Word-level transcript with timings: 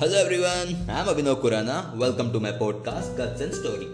Hello 0.00 0.20
everyone 0.20 0.90
I'm 0.90 1.08
Abhinav 1.08 1.42
Khurana 1.42 1.92
welcome 1.96 2.32
to 2.32 2.38
my 2.38 2.50
podcast 2.50 3.20
guts 3.20 3.42
and 3.42 3.54
story 3.54 3.86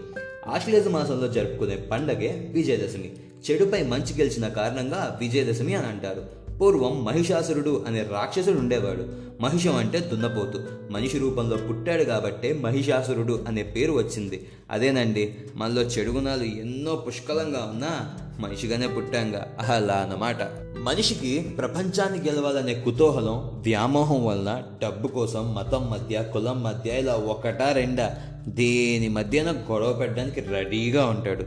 Ashlesha 0.45 0.87
మాసంలో 0.87 1.27
జరుపుకునే 1.27 1.75
పండగే 1.75 2.49
విజయదశమి. 2.53 3.15
చెడుపై 3.51 3.83
మంచి 3.83 4.17
గెలిచిన 4.17 4.47
కారణంగా 4.47 5.17
విజయదశమి 5.19 5.75
అని 5.75 5.87
అంటారు. 5.87 6.42
పూర్వం 6.61 7.05
మహిషాసురుడు 7.05 7.83
అనే 7.87 8.01
రాక్షసుడు 8.01 8.59
ఉండేవాడు. 8.59 9.23
మహిషం 9.41 9.75
అంటే 9.75 9.99
దున్నపోతు. 9.99 10.61
మనిషి 10.91 11.17
రూపంలో 11.17 11.57
పుట్టాడు 11.57 12.03
కాబట్టే 12.03 12.53
మహిషాసురుడు 12.53 13.43
అనే 13.47 13.63
పేరు 13.63 13.91
వచ్చింది. 13.91 14.47
అదేనండి 14.71 15.35
మనలో 15.55 15.81
చెడు 15.81 16.11
గుణాలు 16.11 16.43
ఎన్నో 16.43 16.95
పుష్కలంగా 16.95 17.69
ఉన్నా 17.73 18.13
మనిషిగానే 18.39 18.87
పుట్టాంగా. 18.87 19.53
అలా 19.59 19.93
అన్నమాట. 19.93 20.37
మనిషికి 20.79 21.39
ప్రపంచాన్ని 21.57 22.29
గెలవాలనే 22.29 22.73
కుతూహలం 22.73 23.37
వ్యామోహం 23.37 24.25
వలన 24.25 24.61
డబ్బు 24.83 25.07
కోసం 25.07 25.55
మతం 25.55 25.91
మధ్య 25.91 26.29
కులం 26.33 26.63
మధ్య 26.63 26.99
ఇలా 26.99 27.13
ఒకటా 27.13 27.71
రెండా. 27.71 28.15
దేని 28.47 29.09
మధ్యన 29.09 29.51
గొడవ 29.51 29.93
పెట్టడానికి 29.93 30.41
రెడీగా 30.41 31.05
ఉంటాడు. 31.05 31.43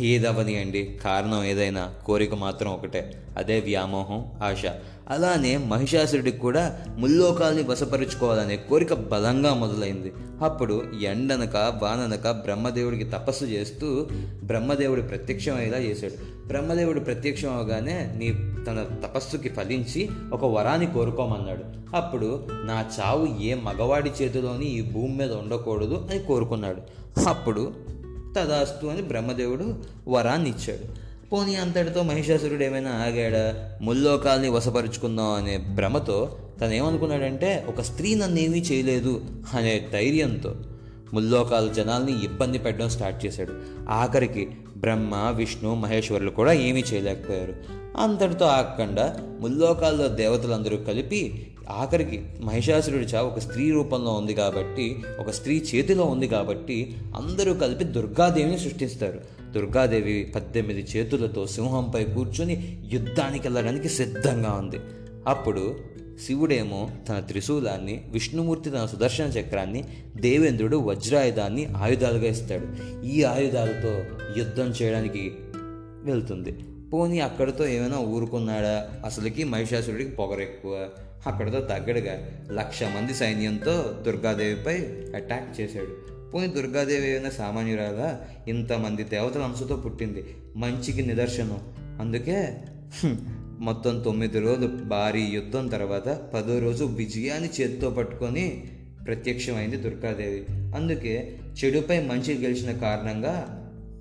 ఏదవని 0.00 0.58
అండి? 0.58 0.98
కారణం 1.04 1.44
ఏదైనా? 1.44 1.94
కోరిక 2.06 2.34
మాత్రం 2.34 2.72
ఒకటే. 2.72 3.22
అదే 3.36 3.60
వ్యామోహం 3.60 4.24
ఆశ. 4.42 4.62
అలానే 5.08 5.56
మహిషాసురుడికి 5.56 6.38
కూడా 6.38 6.78
ముల్లోకాల్ని 6.98 7.62
వశపరుచుకోవాలనే 7.62 8.56
కోరిక 8.56 8.94
బలంగా 8.94 9.54
మొదలైంది. 9.54 10.12
అప్పుడు 10.42 10.82
ఎండనక 11.02 11.56
వాననక 11.56 12.30
బ్రహ్మదేవుడికి 12.30 13.04
తపస్సు 13.04 13.44
చేస్తూ 13.44 14.06
బ్రహ్మదేవుడు 14.44 15.00
ప్రత్యక్షమయ్యేలా 15.00 15.78
చేశాడు. 15.78 16.46
బ్రహ్మదేవుడు 16.46 17.00
ప్రత్యక్షం 17.00 17.56
అవగానే 17.56 18.12
నీ 18.16 18.28
తన 18.66 18.86
తపస్సుకి 19.04 19.48
ఫలించి 19.48 20.08
ఒక 20.32 20.44
వరాన్ని 20.44 20.86
కోరుకోమన్నాడు. 20.86 21.96
అప్పుడు 21.96 22.46
నా 22.50 22.84
చావు 23.00 23.42
ఏ 23.42 23.54
మగవాడి 23.54 24.10
చేతిలోని 24.22 24.64
ఈ 24.64 24.82
భూమి 24.82 25.16
మీద 25.16 25.32
ఉండకూడదు 25.32 26.08
అని 26.10 26.22
కోరుకున్నాడు. 26.22 26.82
అప్పుడు 27.28 27.72
తదాస్తు 28.36 28.86
అని 28.86 29.02
బ్రహ్మదేవుడు 29.02 29.82
వరాన్ని 30.08 30.50
ఇచ్చాడు 30.50 31.12
పోనీ 31.28 31.54
అంతటితో 31.54 32.02
మహిషాసురుడు 32.02 32.62
ఏమైనా 32.62 32.90
ఆగాడా? 32.90 33.78
ముల్లోకాల్ని 33.82 34.48
వశపరుచుకుందాం 34.48 35.32
అనే 35.32 35.56
భ్రమతో 35.56 36.38
తను 36.60 36.72
ఏమనుకున్నాడంటే 36.72 37.64
ఒక 37.68 37.80
స్త్రీ 37.80 38.14
నన్ను 38.14 38.40
ఏమీ 38.40 38.58
చేయలేదు 38.58 39.24
అనే 39.54 39.88
ధైర్యంతో 39.92 40.56
ముల్లోకాల 41.14 41.72
జనాల్ని 41.72 42.24
ఇబ్బంది 42.24 42.58
పెట్టడం 42.58 42.88
స్టార్ట్ 42.88 43.26
చేశాడు. 43.26 43.52
ఆఖరికి 43.88 44.50
బ్రహ్మ 44.76 45.32
విష్ణు 45.36 45.74
మహేశ్వరులు 45.74 46.30
కూడా 46.30 46.52
ఏమీ 46.52 46.80
చేయలేకపోయారు. 46.80 47.54
అంతటితో 47.96 48.44
ఆగకుండా 48.44 49.18
ముల్లోకాల్లో 49.40 50.08
దేవతలందరూ 50.08 50.76
కలిపి 50.76 51.51
ఆఖరికి 51.70 52.22
మహిషాసురుడి 52.40 53.04
చావు 53.04 53.28
ఒక 53.28 53.38
స్త్రీ 53.38 53.70
రూపంలో 53.70 54.12
ఉంది 54.12 54.34
కాబట్టి 54.34 55.02
ఒక 55.20 55.30
స్త్రీ 55.30 55.64
చేతిలో 55.74 56.04
ఉంది 56.04 56.28
కాబట్టి 56.28 56.96
అందరూ 57.16 57.54
కలిపి 57.54 57.84
దుర్గాదేవిని 57.84 58.58
సృష్టిస్తారు. 58.58 59.20
దుర్గాదేవి 59.52 60.32
పద్దెనిమిది 60.34 60.80
చేతులతో 60.80 61.46
సింహంపై 61.46 62.04
కూర్చొని 62.04 62.82
యుద్ధానికి 62.92 63.48
వెళ్ళడానికి 63.48 63.88
సిద్ధంగా 63.88 64.52
ఉంది. 64.52 64.80
అప్పుడు 65.26 65.92
శివుడేమో 66.26 66.90
తన 67.08 67.20
త్రిశూలాన్ని 67.20 68.04
విష్ణుమూర్తి 68.10 68.70
తన 68.70 68.86
సుదర్శన 68.86 69.24
చక్రాన్ని 69.24 69.84
దేవేంద్రుడు 70.16 70.76
వజ్రాయుధాన్ని 70.76 71.66
ఆయుధాలుగా 71.66 72.26
ఇస్తాడు. 72.26 72.66
ఈ 73.06 73.22
ఆయుధాలతో 73.22 74.02
యుద్ధం 74.36 74.64
చేయడానికి 74.64 75.32
వెళ్తుంది. 76.04 76.54
పోనీ 76.92 77.20
అక్కడితో 77.20 77.66
ఏమైనా 77.66 77.98
ఊరుకున్నాడా? 77.98 79.02
అసలుకి 79.04 79.44
మహిషాసురుడికి 79.44 80.10
పొగరెక్కువ 80.10 80.88
అక్కడితో 81.26 81.60
తగ్గడుగా. 81.60 82.28
లక్ష 82.52 82.82
మంది 82.82 83.14
సైన్యంతో 83.14 83.98
దుర్గాదేవిపై 84.06 84.74
అటాక్ 85.14 85.60
చేశాడు. 85.60 86.12
పోనీ 86.30 86.46
దుర్గాదేవి 86.46 87.10
ఏమైనా 87.10 87.30
సామాన్యురాగా 87.30 88.28
ఇంతమంది 88.48 89.04
దేవతల 89.04 89.42
అంశతో 89.42 89.76
పుట్టింది. 89.76 90.24
మంచికి 90.56 91.02
నిదర్శనం. 91.02 91.58
అందుకే 92.00 92.48
మొత్తం 93.58 94.02
తొమ్మిది 94.02 94.40
రోజులు 94.40 94.66
భారీ 94.66 95.22
యుద్ధం 95.22 95.68
తర్వాత 95.68 96.08
పదో 96.08 96.58
రోజు 96.58 96.84
విజయాన్ని 96.84 97.50
చేతితో 97.60 97.90
పట్టుకొని 97.90 98.64
ప్రత్యక్షమైంది 99.06 99.76
దుర్గాదేవి. 99.76 100.46
అందుకే 100.52 101.38
చెడుపై 101.64 102.02
మంచి 102.02 102.38
గెలిచిన 102.38 102.78
కారణంగా 102.78 103.58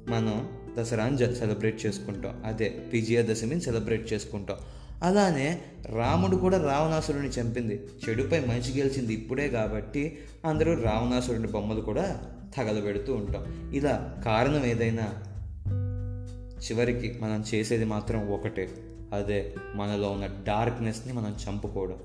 మనం 0.10 0.61
దసరాని 0.80 1.18
సెలబ్రేట్ 1.18 1.86
చేసుకుంటాం. 1.86 2.42
అదే 2.46 2.82
విజయదశమిని 2.94 3.62
సెలబ్రేట్ 3.62 4.14
చేసుకుంటాం. 4.14 4.58
అలానే 5.04 5.62
రాముడు 5.86 6.36
కూడా 6.36 6.58
రావణాసురుడిని 6.58 7.30
చంపింది. 7.30 7.82
చెడుపై 8.10 8.40
మంచి 8.40 8.78
గెలిచింది 8.78 9.14
ఇప్పుడే 9.14 9.50
కాబట్టి 9.50 10.18
అందరూ 10.46 10.74
రావణాసురుని 10.74 11.48
బొమ్మలు 11.48 11.82
కూడా 11.82 12.22
తగలబెడుతూ 12.58 13.14
ఉంటాం. 13.14 13.72
ఇలా 13.74 14.22
కారణం 14.26 14.66
ఏదైనా 14.66 15.14
చివరికి 16.62 17.20
మనం 17.22 17.44
చేసేది 17.56 17.86
మాత్రం 17.86 18.34
ఒకటే. 18.34 18.70
అదే 19.14 19.56
మనలో 19.76 20.12
ఉన్న 20.12 20.30
డార్క్నెస్ని 20.48 21.14
మనం 21.14 21.36
చంపుకోవడం. 21.50 22.00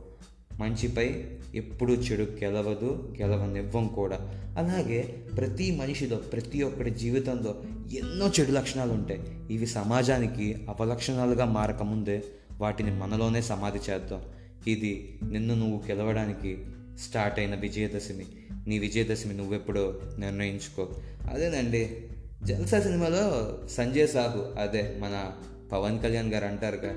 మంచిపై 0.60 1.24
ఎప్పుడూ 1.54 1.94
చెడు 1.94 2.22
గెలవదు 2.22 3.14
గెలవనివ్వం 3.20 3.88
కూడా. 3.88 4.16
అలాగే 4.58 5.02
ప్రతి 5.36 5.76
మనిషిలో 5.76 6.16
ప్రతి 6.16 6.62
ఒక్కరి 6.62 6.90
జీవితంలో 6.90 7.62
ఎన్నో 7.92 8.32
చెడు 8.40 8.52
లక్షణాలు 8.52 8.92
ఉంటాయి. 8.92 9.20
ఇవి 9.50 9.66
సమాజానికి 9.66 10.56
అపలక్షణాలుగా 10.68 11.44
మారకముందే 11.44 12.22
వాటిని 12.58 12.90
మనలోనే 12.90 13.42
సమాధి 13.42 13.78
చేద్దాం. 13.90 14.22
ఇది 14.66 15.18
నిన్ను 15.30 15.54
నువ్వు 15.54 15.82
గెలవడానికి 15.88 16.58
స్టార్ట్ 16.98 17.38
అయిన 17.38 17.54
విజయదశమి. 17.54 18.26
నీ 18.66 18.78
విజయదశమి 18.78 19.34
నువ్వెప్పుడో 19.34 19.94
నిర్ణయించుకో. 20.18 20.88
అదేనండి 21.32 21.96
జల్సా 22.42 22.80
సినిమాలో 22.80 23.58
సంజయ్ 23.70 24.08
సాహు 24.08 24.60
అదే 24.60 24.96
మన 24.98 25.32
పవన్ 25.72 26.02
కళ్యాణ్ 26.02 26.32
గారు 26.32 26.44
అంటారుగా 26.44 26.94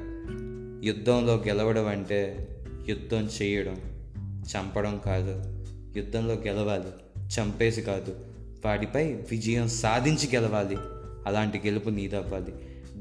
యుద్ధంలో 0.83 1.43
గెలవడం 1.47 1.87
అంటే 1.87 2.47
యుద్ధం 2.89 3.29
చేయడం 3.41 3.81
చంపడం 4.43 5.01
కాదు. 5.05 5.65
యుద్ధంలో 5.97 6.33
గెలవాలి 6.33 6.87
చంపేసి 7.39 7.81
కాదు. 7.81 8.15
వాటిపై 8.65 9.13
విజయం 9.13 9.67
సాధించి 9.67 10.35
గెలవాలి. 10.35 10.77
అలాంటి 11.27 11.57
గెలుపు 11.57 11.89
నీదవ్వాలి. 11.89 12.53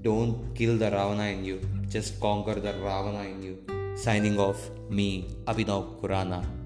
Don't 0.02 0.58
kill 0.58 0.78
the 0.78 0.84
Ravana 0.84 1.20
in 1.20 1.46
you 1.46 1.56
just 1.86 2.22
conquer 2.22 2.60
the 2.60 2.66
Ravana 2.66 3.14
in 3.14 3.44
you 3.44 3.54
signing 3.96 4.38
off 4.38 4.70
me 4.90 5.24
Abhinav 5.48 6.02
Khurana 6.02 6.57